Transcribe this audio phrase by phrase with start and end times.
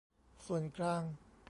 [0.45, 1.03] ส่วนกลาง